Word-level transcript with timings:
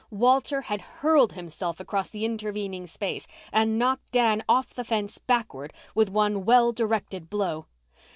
Walter 0.09 0.61
had 0.61 0.81
hurled 0.81 1.33
himself 1.33 1.79
across 1.79 2.09
the 2.09 2.25
intervening 2.25 2.87
space 2.87 3.27
and 3.53 3.77
knocked 3.77 4.11
Dan 4.11 4.43
off 4.49 4.73
the 4.73 4.83
fence 4.83 5.19
backward 5.19 5.73
with 5.93 6.09
one 6.09 6.43
well 6.43 6.71
directed 6.71 7.29
blow. 7.29 7.67